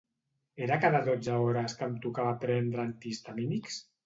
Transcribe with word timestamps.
Era 0.67 0.77
cada 0.85 1.01
dotze 1.09 1.35
hores 1.41 1.75
que 1.83 1.91
em 1.91 2.01
tocava 2.07 2.33
prendre 2.47 2.83
antihistamínics? 2.87 3.79